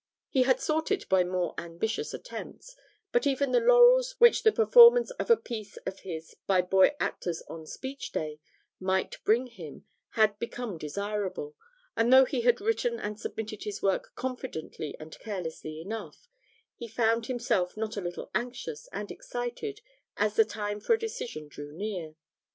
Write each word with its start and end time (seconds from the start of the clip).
He 0.29 0.41
had 0.41 0.59
sought 0.59 0.89
it 0.89 1.07
by 1.09 1.23
more 1.23 1.53
ambitious 1.59 2.11
attempts, 2.11 2.75
but 3.11 3.27
even 3.27 3.51
the 3.51 3.59
laurels 3.59 4.13
which 4.17 4.41
the 4.41 4.51
performance 4.51 5.11
of 5.11 5.29
a 5.29 5.37
piece 5.37 5.77
of 5.85 5.99
his 5.99 6.35
by 6.47 6.63
boy 6.63 6.95
actors 6.99 7.43
on 7.43 7.61
a 7.61 7.67
Speech 7.67 8.11
day 8.11 8.39
might 8.79 9.23
bring 9.23 9.45
him 9.45 9.85
had 10.13 10.39
become 10.39 10.79
desirable; 10.79 11.55
and 11.95 12.11
though 12.11 12.25
he 12.25 12.41
had 12.41 12.59
written 12.59 12.99
and 12.99 13.19
submitted 13.19 13.63
his 13.65 13.83
work 13.83 14.13
confidently 14.15 14.95
and 14.99 15.19
carelessly 15.19 15.79
enough, 15.79 16.27
he 16.75 16.87
found 16.87 17.27
himself 17.27 17.77
not 17.77 17.95
a 17.95 18.01
little 18.01 18.31
anxious 18.33 18.89
and 18.91 19.11
excited 19.11 19.81
as 20.17 20.35
the 20.35 20.43
time 20.45 20.79
for 20.79 20.93
a 20.95 20.99
decision 20.99 21.47
drew 21.47 21.71
near. 21.71 22.15